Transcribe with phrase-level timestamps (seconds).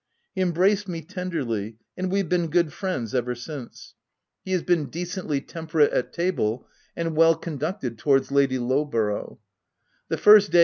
[0.33, 3.93] He embraced me tenderly; and we have been good friends ever since.
[4.43, 8.57] He has been 144 THE TENANT decently temperate at table, and well conducted towards Lady
[8.57, 9.37] Lowborough;
[10.07, 10.59] The first day